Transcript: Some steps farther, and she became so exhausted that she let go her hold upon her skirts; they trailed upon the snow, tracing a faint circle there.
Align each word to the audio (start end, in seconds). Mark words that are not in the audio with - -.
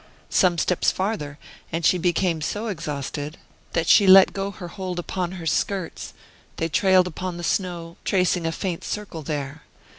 Some 0.31 0.57
steps 0.57 0.91
farther, 0.91 1.37
and 1.71 1.85
she 1.85 1.99
became 1.99 2.41
so 2.41 2.69
exhausted 2.69 3.37
that 3.73 3.87
she 3.87 4.07
let 4.07 4.33
go 4.33 4.49
her 4.49 4.69
hold 4.69 4.97
upon 4.97 5.33
her 5.33 5.45
skirts; 5.45 6.15
they 6.57 6.69
trailed 6.69 7.05
upon 7.05 7.37
the 7.37 7.43
snow, 7.43 7.97
tracing 8.03 8.47
a 8.47 8.51
faint 8.51 8.83
circle 8.83 9.21
there. 9.21 9.61